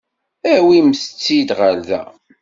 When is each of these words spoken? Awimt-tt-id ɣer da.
Awimt-tt-id 0.53 1.49
ɣer 1.59 1.75
da. 1.87 2.03